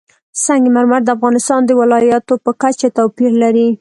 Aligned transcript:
سنگ 0.45 0.63
مرمر 0.75 1.01
د 1.03 1.09
افغانستان 1.15 1.61
د 1.65 1.71
ولایاتو 1.81 2.33
په 2.43 2.51
کچه 2.61 2.87
توپیر 2.97 3.31
لري. 3.43 3.67